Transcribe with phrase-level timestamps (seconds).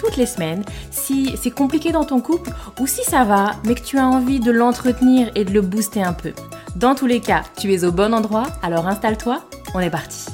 [0.00, 2.50] toutes les semaines si c'est compliqué dans ton couple
[2.80, 6.02] ou si ça va, mais que tu as envie de l'entretenir et de le booster
[6.02, 6.32] un peu.
[6.76, 9.44] Dans tous les cas, tu es au bon endroit, alors installe-toi,
[9.74, 10.26] on est parti.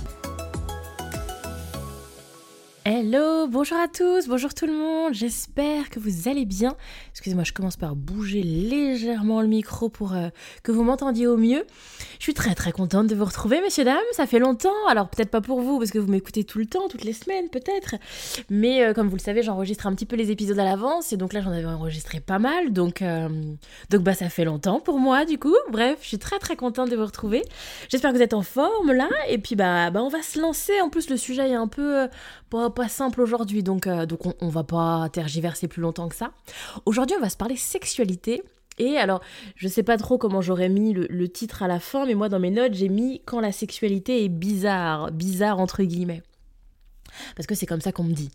[2.85, 6.77] Hello, bonjour à tous, bonjour tout le monde, j'espère que vous allez bien.
[7.17, 10.29] Excusez-moi, je commence par bouger légèrement le micro pour euh,
[10.63, 11.65] que vous m'entendiez au mieux.
[12.19, 15.31] Je suis très très contente de vous retrouver, messieurs, dames, ça fait longtemps, alors peut-être
[15.31, 17.95] pas pour vous, parce que vous m'écoutez tout le temps, toutes les semaines peut-être,
[18.51, 21.17] mais euh, comme vous le savez, j'enregistre un petit peu les épisodes à l'avance, et
[21.17, 23.31] donc là j'en avais enregistré pas mal, donc, euh,
[23.89, 25.57] donc bah ça fait longtemps pour moi du coup.
[25.71, 27.43] Bref, je suis très très contente de vous retrouver.
[27.89, 30.83] J'espère que vous êtes en forme là, et puis bah, bah on va se lancer,
[30.83, 32.09] en plus le sujet est un peu
[32.51, 36.33] pas, simple aujourd'hui, donc, donc on, on, va pas tergiverser plus longtemps que ça.
[37.15, 38.43] On va se parler sexualité.
[38.79, 39.23] Et alors,
[39.55, 42.29] je sais pas trop comment j'aurais mis le, le, titre à la fin, mais moi
[42.29, 46.23] dans mes notes, j'ai mis quand la sexualité est bizarre, bizarre entre guillemets.
[47.35, 48.31] Parce que c'est comme ça qu'on me dit.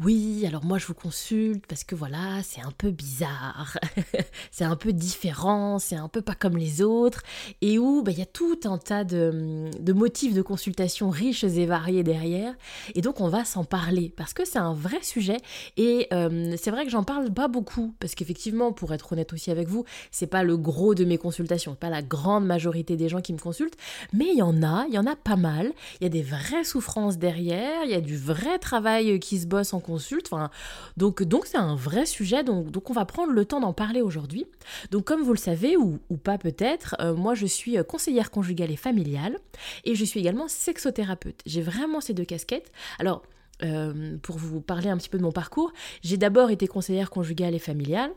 [0.00, 3.78] Oui, alors moi je vous consulte parce que voilà, c'est un peu bizarre,
[4.50, 7.22] c'est un peu différent, c'est un peu pas comme les autres,
[7.60, 11.44] et où bah, il y a tout un tas de, de, motifs de consultation riches
[11.44, 12.54] et variés derrière,
[12.94, 15.38] et donc on va s'en parler parce que c'est un vrai sujet,
[15.76, 19.50] et euh, c'est vrai que j'en parle pas beaucoup, parce qu'effectivement, pour être honnête aussi
[19.50, 23.20] avec vous, c'est pas le gros de mes consultations, pas la grande majorité des gens
[23.20, 23.76] qui me consultent,
[24.12, 26.22] mais il y en a, il y en a pas mal, il y a des
[26.22, 30.28] vraies souffrances derrière, il y a du vrai travail qui se bosse en consulte.
[30.30, 30.50] Enfin,
[30.96, 32.42] donc donc c'est un vrai sujet.
[32.44, 34.46] Donc, donc on va prendre le temps d'en parler aujourd'hui.
[34.90, 38.76] Donc comme vous le savez ou, pas peut-être, euh, moi je suis conseillère conjugale et
[38.76, 39.38] familiale
[39.84, 41.40] et je suis également sexothérapeute.
[41.46, 42.72] J'ai vraiment ces deux casquettes.
[42.98, 43.22] Alors
[43.62, 47.54] euh, pour vous parler un petit peu de mon parcours, j'ai d'abord été conseillère conjugale
[47.54, 48.10] et familiale.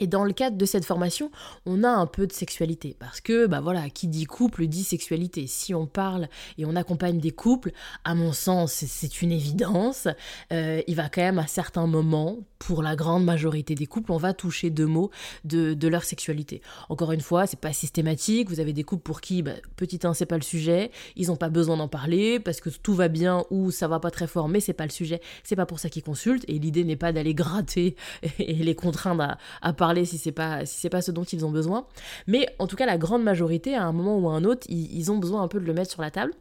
[0.00, 1.30] Et dans le cadre de cette formation,
[1.66, 5.46] on a un peu de sexualité parce que bah voilà, qui dit couple dit sexualité.
[5.46, 7.72] Si on parle et on accompagne des couples,
[8.04, 10.08] à mon sens, c'est une évidence.
[10.52, 14.18] Euh, il va quand même à certains moments, pour la grande majorité des couples, on
[14.18, 15.10] va toucher deux mots
[15.44, 16.62] de, de leur sexualité.
[16.88, 18.48] Encore une fois, c'est pas systématique.
[18.48, 21.36] Vous avez des couples pour qui bah, petit 1 c'est pas le sujet, ils n'ont
[21.36, 24.48] pas besoin d'en parler parce que tout va bien ou ça va pas très fort,
[24.48, 25.20] mais c'est pas le sujet.
[25.42, 26.44] C'est pas pour ça qu'ils consultent.
[26.48, 27.96] Et l'idée n'est pas d'aller gratter
[28.38, 31.44] et les contraindre à, à parler si c'est pas si c'est pas ce dont ils
[31.44, 31.86] ont besoin.
[32.28, 34.96] Mais en tout cas, la grande majorité, à un moment ou à un autre, ils,
[34.96, 36.32] ils ont besoin un peu de le mettre sur la table.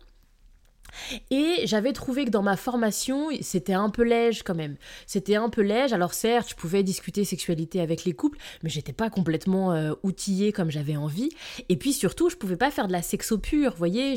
[1.29, 4.75] Et j'avais trouvé que dans ma formation, c'était un peu léger quand même.
[5.05, 5.93] C'était un peu léger.
[5.93, 10.51] Alors certes, je pouvais discuter sexualité avec les couples, mais j'étais pas complètement euh, outillée
[10.51, 11.29] comme j'avais envie.
[11.69, 13.71] Et puis surtout, je pouvais pas faire de la sexo pure.
[13.71, 14.15] Vous voyez,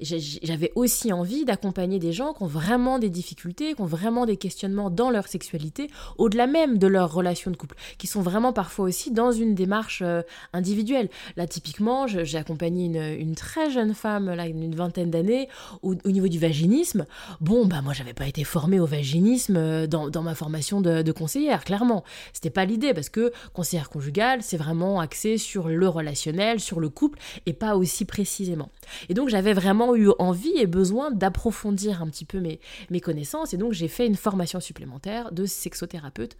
[0.00, 4.36] j'avais aussi envie d'accompagner des gens qui ont vraiment des difficultés, qui ont vraiment des
[4.36, 8.86] questionnements dans leur sexualité, au-delà même de leur relation de couple, qui sont vraiment parfois
[8.86, 11.08] aussi dans une démarche euh, individuelle.
[11.36, 15.48] Là, typiquement, j'ai accompagné une, une, très jeune femme, là, une vingtaine d'années,
[15.82, 17.06] où, où niveau du vaginisme,
[17.40, 21.12] bon, bah moi j'avais pas été formée au vaginisme euh, dans, ma formation de, de,
[21.12, 22.04] conseillère, clairement.
[22.32, 26.88] C'était pas l'idée parce que conseillère conjugale, c'est vraiment axé sur le relationnel, sur le
[26.88, 28.70] couple et pas aussi précisément.
[29.08, 32.60] Et donc j'avais vraiment eu envie et besoin d'approfondir un petit peu mes,
[32.90, 36.36] mes connaissances et donc j'ai fait une formation supplémentaire de sexothérapeute.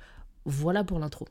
[0.46, 1.26] Voilà pour l'intro.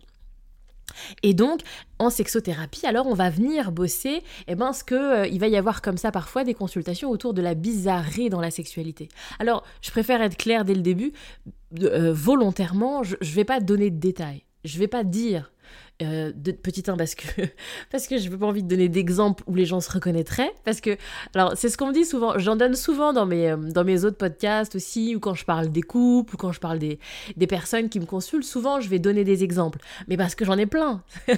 [1.21, 1.61] Et donc,
[1.99, 5.55] en sexothérapie, alors on va venir bosser eh ben, ce que euh, il va y
[5.55, 9.09] avoir comme ça parfois des consultations autour de la bizarrerie dans la sexualité.
[9.39, 11.13] Alors, je préfère être claire dès le début,
[11.81, 14.43] euh, volontairement, je ne vais pas donner de détails.
[14.63, 15.51] Je vais pas dire
[16.03, 17.27] euh, de petit 1 parce que
[17.91, 20.53] parce que je n'ai pas envie de donner d'exemples où les gens se reconnaîtraient.
[20.63, 20.97] Parce que
[21.33, 24.05] alors c'est ce qu'on me dit souvent j'en donne souvent dans mes euh, dans mes
[24.05, 26.99] autres podcasts aussi ou quand je parle des couples ou quand je parle des
[27.37, 29.79] des personnes qui me consultent souvent je vais donner des exemples.
[30.07, 31.03] Mais parce que j'en ai plein.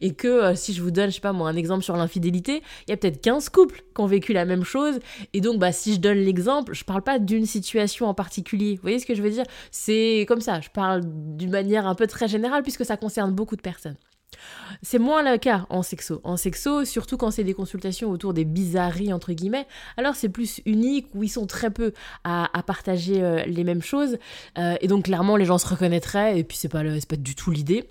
[0.00, 2.62] Et que euh, si je vous donne je sais pas moi un exemple sur l'infidélité
[2.86, 4.98] il y a peut-être 15 couples qui ont vécu la même chose.
[5.32, 8.76] Et donc bah si je donne l'exemple je parle pas d'une situation en particulier.
[8.76, 9.44] Vous voyez ce que je veux dire?
[9.70, 11.02] C'est comme ça je parle
[11.36, 13.96] d'une manière un peu très générale puisque ça concerne beaucoup de personnes
[14.82, 16.20] c'est moins le cas en sexo.
[16.24, 20.60] En sexo, surtout quand c'est des consultations autour des bizarreries, entre guillemets, alors c'est plus
[20.66, 21.92] unique, où ils sont très peu
[22.24, 24.18] à, partager euh, les mêmes choses.
[24.58, 27.50] Euh, et donc clairement, les gens se reconnaîtraient, et puis c'est pas, pas du tout
[27.50, 27.88] l'idée.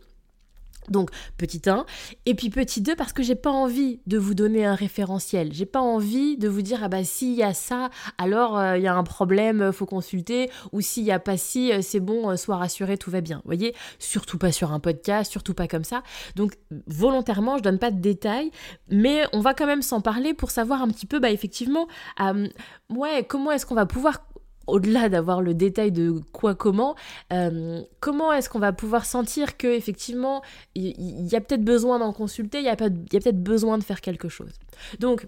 [0.89, 1.85] Donc petit 1
[2.25, 5.51] et puis petit 2 parce que j'ai pas envie de vous donner un référentiel.
[5.53, 8.83] J'ai pas envie de vous dire ah bah s'il y a ça, alors euh, il
[8.83, 11.99] y a un problème, euh, faut consulter ou s'il y a pas si euh, c'est
[11.99, 13.37] bon, sois rassuré, tout va bien.
[13.37, 16.03] Vous voyez, surtout pas sur un podcast, surtout pas comme ça.
[16.35, 18.51] Donc volontairement, je donne pas de détails,
[18.89, 21.87] mais on va quand même s'en parler pour savoir un petit peu bah effectivement
[22.89, 24.21] ouais, comment est-ce qu'on va pouvoir
[24.67, 26.95] au-delà d'avoir le détail de quoi comment,
[27.33, 30.41] euh, comment est-ce qu'on va pouvoir sentir que effectivement
[30.75, 34.01] il y, a peut-être besoin d'en consulter, il y a, a peut-être besoin de faire
[34.01, 34.51] quelque chose.
[34.99, 35.27] Donc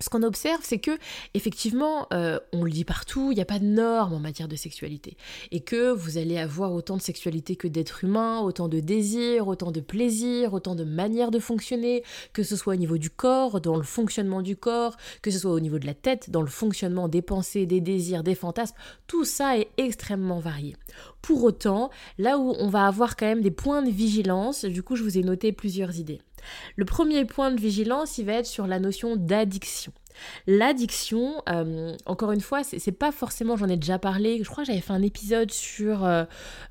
[0.00, 0.98] ce qu'on observe, c'est que
[1.34, 4.56] effectivement, euh, on le dit partout, il n'y a pas de normes en matière de
[4.56, 5.16] sexualité,
[5.50, 9.70] et que vous allez avoir autant de sexualité que d'êtres humains, autant de désirs, autant
[9.70, 12.02] de plaisirs, autant de manières de fonctionner,
[12.32, 15.52] que ce soit au niveau du corps, dans le fonctionnement du corps, que ce soit
[15.52, 19.24] au niveau de la tête, dans le fonctionnement des pensées, des désirs, des fantasmes, tout
[19.24, 20.76] ça est extrêmement varié.
[21.22, 24.96] Pour autant, là où on va avoir quand même des points de vigilance, du coup,
[24.96, 26.20] je vous ai noté plusieurs idées.
[26.76, 29.92] Le premier point de vigilance, il va être sur la notion d'addiction.
[30.46, 34.68] L'addiction, euh, encore une fois, c'est pas forcément, j'en ai déjà parlé, je crois que
[34.68, 36.24] j'avais fait un épisode sur euh,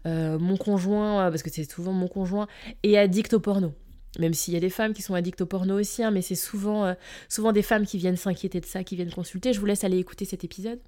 [0.05, 2.47] euh, mon conjoint, parce que c'est souvent mon conjoint,
[2.83, 3.73] est addict au porno.
[4.19, 6.35] Même s'il y a des femmes qui sont addictes au porno aussi, hein, mais c'est
[6.35, 6.95] souvent,
[7.29, 9.53] souvent des femmes qui viennent s'inquiéter de ça, qui viennent consulter.
[9.53, 10.79] Je vous laisse aller écouter cet épisode.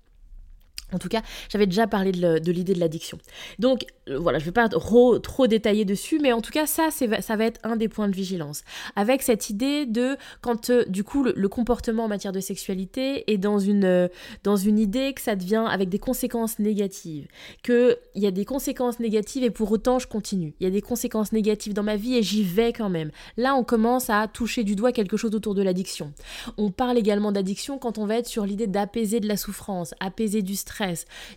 [0.94, 3.18] En tout cas, j'avais déjà parlé de l'idée de l'addiction.
[3.60, 6.66] Donc euh, voilà, je ne vais pas trop, trop, détailler dessus, mais en tout cas,
[6.66, 8.64] ça, ça va être un des points de vigilance.
[8.96, 13.38] Avec cette idée de quand euh, du coup le, comportement en matière de sexualité est
[13.38, 14.08] dans une, euh,
[14.44, 17.28] dans une idée que ça devient avec des conséquences négatives,
[17.64, 20.54] qu'il y a des conséquences négatives et pour autant je continue.
[20.60, 23.12] Il y a des conséquences négatives dans ma vie et j'y vais quand même.
[23.38, 26.14] Là, on commence à toucher du doigt quelque chose autour de l'addiction.
[26.58, 30.42] On parle également d'addiction quand on va être sur l'idée d'apaiser de la souffrance, apaiser
[30.42, 30.79] du stress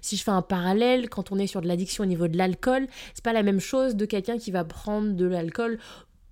[0.01, 2.87] si je fais un parallèle, quand on est sur de l'addiction au niveau de l'alcool,
[3.15, 5.79] c'est pas la même chose de quelqu'un qui va prendre de l'alcool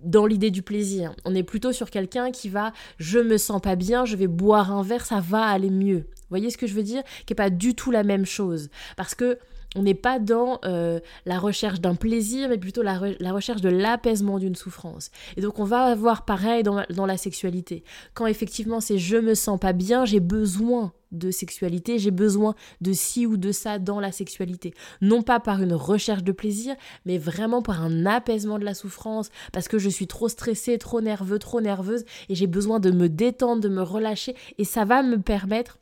[0.01, 1.13] dans l'idée du plaisir.
[1.25, 4.71] On est plutôt sur quelqu'un qui va je me sens pas bien, je vais boire
[4.71, 6.07] un verre, ça va aller mieux.
[6.31, 7.03] Vous voyez ce que je veux dire?
[7.25, 8.69] Qui est pas du tout la même chose.
[8.95, 9.37] Parce que
[9.75, 12.99] on n'est pas dans euh, la recherche d'un plaisir, mais plutôt la,
[13.31, 15.11] recherche de l'apaisement d'une souffrance.
[15.37, 17.83] Et donc on va avoir pareil dans, dans la sexualité.
[18.13, 22.93] Quand effectivement c'est je me sens pas bien, j'ai besoin de sexualité, j'ai besoin de
[22.93, 24.73] ci ou de ça dans la sexualité.
[25.01, 26.75] Non pas par une recherche de plaisir,
[27.05, 31.01] mais vraiment par un apaisement de la souffrance, parce que je suis trop stressée, trop
[31.01, 35.03] nerveux, trop nerveuse, et j'ai besoin de me détendre, de me relâcher, et ça va
[35.03, 35.79] me permettre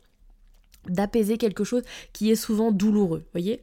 [0.87, 1.83] d'apaiser quelque chose
[2.13, 3.61] qui est souvent douloureux, voyez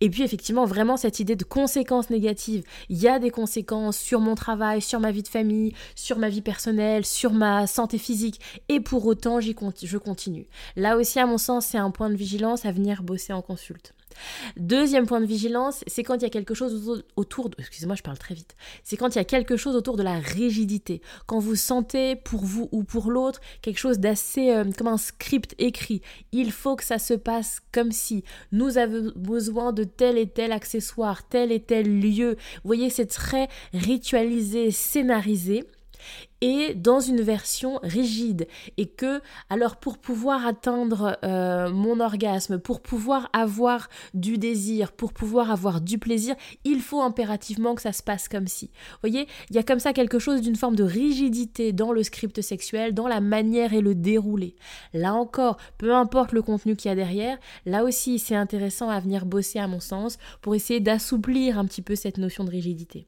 [0.00, 2.64] Et puis effectivement, vraiment cette idée de conséquences négatives.
[2.88, 6.28] Il y a des conséquences sur mon travail, sur ma vie de famille, sur ma
[6.28, 10.46] vie personnelle, sur ma santé physique, et pour autant, j'y je continue.
[10.76, 13.94] Là aussi, à mon sens, c'est un point de vigilance à venir bosser en consulte.
[14.56, 17.56] Deuxième point de vigilance, c'est quand il y a quelque chose autour de...
[17.58, 18.56] Excusez-moi, je parle très vite.
[18.82, 21.00] C'est quand il y a quelque chose autour de la rigidité.
[21.26, 25.54] Quand vous sentez pour vous ou pour l'autre quelque chose d'assez euh, comme un script
[25.58, 26.02] écrit.
[26.32, 30.52] Il faut que ça se passe comme si nous avons besoin de tel et tel
[30.52, 32.36] accessoire, tel et tel lieu.
[32.56, 35.64] Vous voyez, c'est très ritualisé, scénarisé
[36.40, 38.46] et dans une version rigide
[38.76, 45.12] et que alors pour pouvoir atteindre euh, mon orgasme, pour pouvoir avoir du désir, pour
[45.12, 48.66] pouvoir avoir du plaisir, il faut impérativement que ça se passe comme si.
[48.66, 52.02] Vous voyez, il y a comme ça quelque chose d'une forme de rigidité dans le
[52.02, 54.54] script sexuel, dans la manière et le déroulé.
[54.94, 59.00] Là encore, peu importe le contenu qu'il y a derrière, là aussi c'est intéressant à
[59.00, 63.06] venir bosser à mon sens pour essayer d'assouplir un petit peu cette notion de rigidité.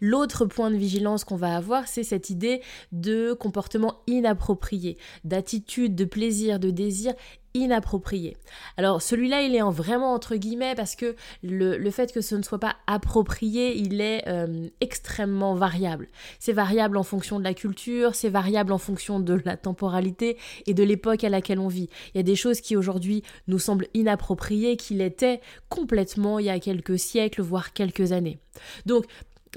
[0.00, 2.60] L'autre point de vigilance qu'on va avoir, c'est cette idée
[2.92, 7.14] de comportement inapproprié, d'attitude, de plaisir, de désir
[7.54, 8.36] inapproprié.
[8.76, 12.42] Alors celui-là, il est en vraiment entre guillemets parce que le, fait que ce ne
[12.42, 16.08] soit pas approprié, il est euh, extrêmement variable.
[16.40, 20.74] C'est variable en fonction de la culture, c'est variable en fonction de la temporalité et
[20.74, 21.88] de l'époque à laquelle on vit.
[22.12, 26.50] Il y a des choses qui aujourd'hui nous semblent inappropriées, qui l'étaient complètement il y
[26.50, 28.38] a quelques siècles, voire quelques années.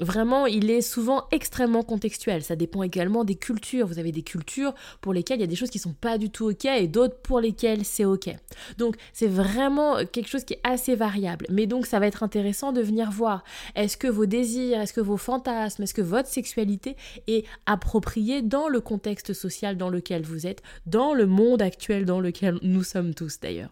[0.00, 2.42] Vraiment, il est souvent extrêmement contextuel.
[2.42, 3.86] Ça dépend également des cultures.
[3.86, 6.30] Vous avez des cultures pour lesquelles il y a des choses qui sont pas du
[6.30, 8.30] tout ok et d'autres pour lesquelles c'est ok.
[8.76, 11.46] Donc c'est vraiment quelque chose qui est assez variable.
[11.50, 13.42] Mais donc ça va être intéressant de venir voir
[13.74, 18.68] est-ce que vos désirs, est-ce que vos fantasmes, est-ce que votre sexualité est appropriée dans
[18.68, 23.14] le contexte social dans lequel vous êtes, dans le monde actuel dans lequel nous sommes
[23.14, 23.70] tous d'ailleurs?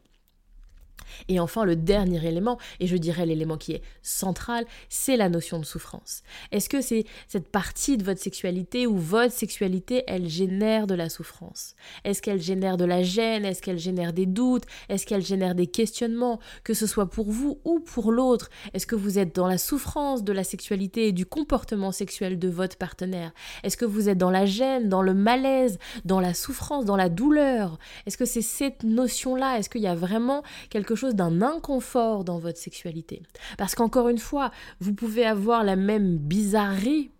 [1.29, 5.59] Et enfin, le dernier élément, et je dirais l'élément qui est central, c'est la notion
[5.59, 6.23] de souffrance.
[6.53, 11.09] Est-ce que c'est cette partie de votre sexualité où votre sexualité, elle génère de la
[11.09, 11.75] souffrance?
[12.05, 13.45] Est-ce qu'elle génère de la gêne?
[13.45, 14.65] Est-ce qu'elle génère des doutes?
[14.89, 18.51] Est-ce qu'elle génère des questionnements Que ce soit pour vous ou pour l'autre?
[18.75, 22.49] Est-ce que vous êtes dans la souffrance de la sexualité et du comportement sexuel de
[22.49, 23.33] votre partenaire?
[23.63, 27.09] Est-ce que vous êtes dans la gêne, dans le malaise, dans la souffrance, dans la
[27.09, 27.79] douleur?
[28.07, 29.59] Est-ce que c'est cette notion-là?
[29.59, 33.23] Est-ce qu'il y a vraiment quelque d'un inconfort dans votre sexualité.
[33.59, 34.51] Parce qu'encore une fois,
[34.81, 37.11] vous pouvez avoir la même bizarrerie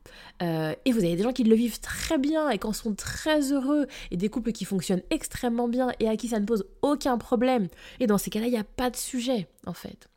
[0.43, 2.95] euh, et vous avez des gens qui le vivent très bien et qui en sont
[2.95, 6.67] très heureux, et des couples qui fonctionnent extrêmement bien et à qui ça ne pose
[6.83, 7.69] aucun problème.
[8.01, 10.09] Et dans ces cas-là, il n'y a pas de sujet, en fait.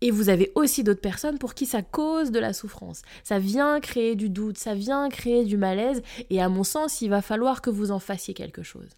[0.00, 3.02] Et vous avez aussi d'autres personnes pour qui ça cause de la souffrance.
[3.24, 7.10] Ça vient créer du doute, ça vient créer du malaise, et à mon sens, il
[7.10, 8.88] va falloir que vous en fassiez quelque chose.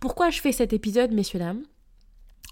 [0.00, 1.62] Pourquoi je fais cet épisode, messieurs, dames?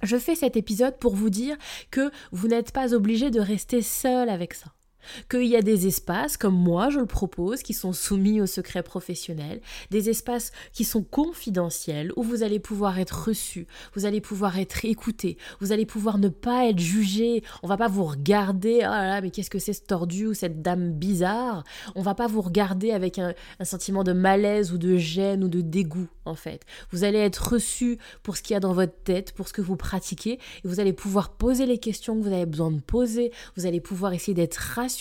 [0.02, 1.56] Je fais cet épisode pour vous dire
[1.90, 4.72] que vous n'êtes pas obligé de rester seul avec ça
[5.30, 8.82] qu'il y a des espaces, comme moi je le propose, qui sont soumis au secret
[8.82, 9.60] professionnel,
[9.90, 14.84] des espaces qui sont confidentiels, où vous allez pouvoir être reçu, vous allez pouvoir être
[14.84, 19.06] écouté, vous allez pouvoir ne pas être jugé, on va pas vous regarder, oh là
[19.06, 22.42] là, mais qu'est-ce que c'est ce tordu ou cette dame bizarre, on va pas vous
[22.42, 26.62] regarder avec un, un sentiment de malaise ou de gêne ou de dégoût, en fait.
[26.90, 29.62] Vous allez être reçu pour ce qu'il y a dans votre tête, pour ce que
[29.62, 33.32] vous pratiquez, et vous allez pouvoir poser les questions que vous avez besoin de poser,
[33.56, 34.97] vous allez pouvoir essayer d'être rassuré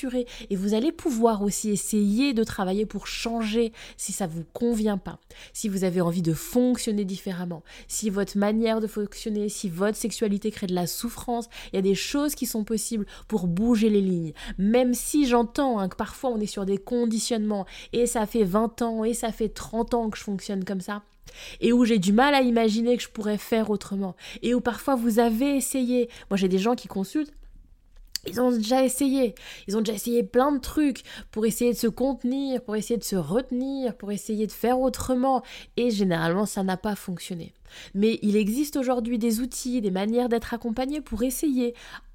[0.50, 5.20] et vous allez pouvoir aussi essayer de travailler pour changer si ça vous convient pas,
[5.54, 10.51] si vous avez envie de fonctionner différemment, si votre manière de fonctionner, si votre sexualité
[10.51, 14.01] crée de la souffrance, il y a des choses qui sont possibles pour bouger les
[14.01, 14.34] lignes.
[14.58, 18.82] Même si j'entends hein, que parfois on est sur des conditionnements et ça fait 20
[18.82, 21.04] ans et ça fait 30 ans que je fonctionne comme ça
[21.62, 24.96] et où j'ai du mal à imaginer que je pourrais faire autrement, et où parfois
[24.96, 26.10] vous avez essayé.
[26.30, 27.34] Moi j'ai des gens qui consultent,
[28.27, 29.36] ils ont déjà essayé.
[29.67, 33.03] Ils ont déjà essayé plein de trucs pour essayer de se contenir, pour essayer de
[33.03, 35.43] se retenir, pour essayer de faire autrement.
[35.75, 37.53] Et généralement, ça n'a pas fonctionné.
[37.93, 41.74] Mais il existe aujourd'hui des outils, des manières d'être accompagné pour essayer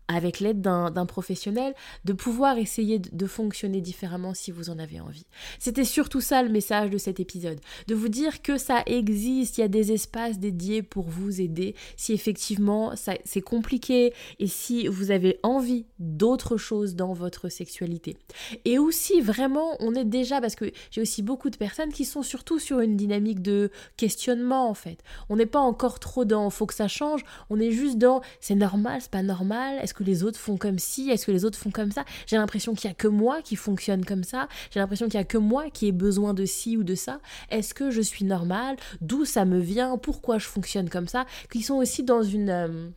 [0.08, 5.26] avec l'aide d'un professionnel, de pouvoir essayer de, fonctionner différemment si vous en avez envie.
[5.58, 9.62] C'était surtout ça le message de cet épisode, de vous dire que ça existe, il
[9.62, 12.92] y a des espaces dédiés pour vous aider si effectivement
[13.24, 18.16] c'est compliqué et si vous avez envie d'autre chose dans votre sexualité.
[18.64, 22.22] Et aussi vraiment, on est déjà, parce que j'ai aussi beaucoup de personnes qui sont
[22.22, 24.98] surtout sur une dynamique de questionnement en fait.
[25.28, 28.54] On n'est pas encore trop dans faut que ça change, on est juste dans c'est
[28.54, 31.58] normal, c'est pas normal, est-ce que les autres font comme ci Est-ce que les autres
[31.58, 32.04] font comme ça?
[32.26, 34.48] J'ai l'impression qu'il n'y a que moi qui fonctionne comme ça.
[34.70, 37.20] J'ai l'impression qu'il n'y a que moi qui ai besoin de ci ou de ça.
[37.50, 38.76] Est-ce que je suis normale?
[39.00, 39.96] D'où ça me vient?
[39.98, 41.26] Pourquoi je fonctionne comme ça?
[41.50, 42.50] Qui sont aussi dans une...
[42.50, 42.88] Euh,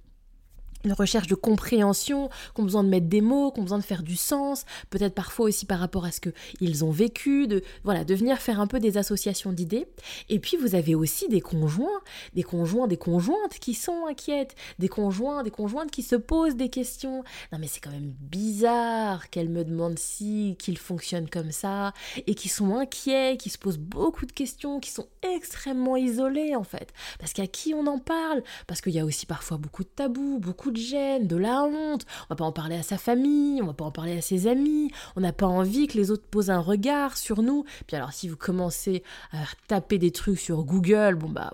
[0.86, 3.84] une recherche de compréhension, qui ont besoin de mettre des mots, qui ont besoin de
[3.84, 8.04] faire du sens, peut-être parfois aussi par rapport à ce qu'ils ont vécu, de voilà,
[8.04, 9.88] de venir faire un peu des associations d'idées.
[10.30, 12.02] Et puis vous avez aussi des conjoints,
[12.34, 16.70] des conjoints, des conjointes qui sont inquiètes, des conjoints, des conjointes qui se posent des
[16.70, 17.24] questions.
[17.52, 21.94] Non mais c'est quand même bizarre qu'elle me demande si qu'il fonctionne comme ça
[22.28, 26.64] et qui sont inquiets, qui se posent beaucoup de questions, qui sont extrêmement isolés en
[26.64, 29.90] fait, parce qu'à qui on en parle, parce qu'il y a aussi parfois beaucoup de
[29.90, 32.06] tabous, beaucoup de gêne, de la honte.
[32.24, 34.48] On va pas en parler à sa famille, on va pas en parler à ses
[34.48, 34.92] amis.
[35.16, 37.66] On n'a pas envie que les autres posent un regard sur nous.
[37.88, 41.54] Puis alors, si vous commencez à taper des trucs sur Google, bon bah,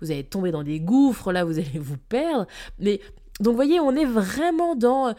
[0.00, 2.46] vous allez tomber dans des gouffres, là, vous allez vous perdre.
[2.78, 3.00] Mais
[3.40, 5.14] donc, vous voyez, on est vraiment dans,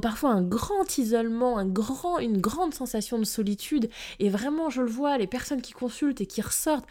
[0.00, 3.90] parfois un grand isolement, une grande sensation de solitude.
[4.18, 6.88] Et vraiment, je le vois, les personnes qui consultent et qui ressortent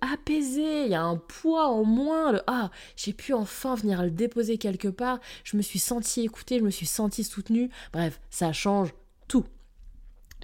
[0.00, 2.32] apaisées, il y a un poids en moins.
[2.32, 5.20] Le, ah, j'ai pu enfin venir le déposer quelque part.
[5.44, 7.70] Je me suis sentie écoutée, je me suis sentie soutenue.
[7.92, 8.94] Bref, ça change
[9.28, 9.44] tout.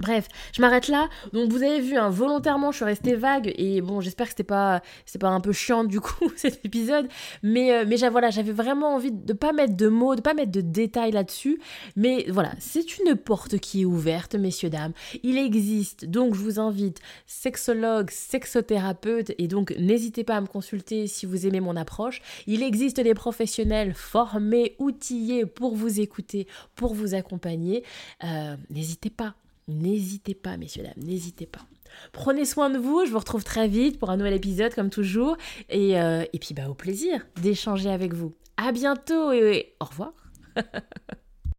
[0.00, 1.08] Bref, je m'arrête là.
[1.32, 4.44] Donc vous avez vu, hein, volontairement, je suis restée vague et bon, j'espère que c'était
[4.44, 4.82] pas,
[5.20, 7.08] pas un peu chiant du coup cet épisode.
[7.42, 10.52] Mais euh, mais voilà, j'avais vraiment envie de pas mettre de mots, de pas mettre
[10.52, 11.60] de détails là-dessus.
[11.96, 14.92] Mais voilà, c'est une porte qui est ouverte, messieurs dames.
[15.22, 21.06] Il existe, donc je vous invite, sexologue, sexothérapeute, et donc n'hésitez pas à me consulter
[21.06, 22.20] si vous aimez mon approche.
[22.46, 27.84] Il existe des professionnels formés, outillés pour vous écouter, pour vous accompagner.
[28.24, 29.34] Euh, n'hésitez pas.
[29.68, 31.60] N'hésitez pas, messieurs, dames, n'hésitez pas.
[32.12, 35.36] Prenez soin de vous, je vous retrouve très vite pour un nouvel épisode comme toujours.
[35.68, 38.34] Et, euh, et puis bah, au plaisir d'échanger avec vous.
[38.56, 40.12] À bientôt et au revoir.